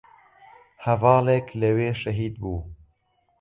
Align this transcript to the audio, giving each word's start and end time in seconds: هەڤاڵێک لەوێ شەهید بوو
هەڤاڵێک 0.85 1.47
لەوێ 1.61 1.89
شەهید 2.01 2.33
بوو 2.41 2.59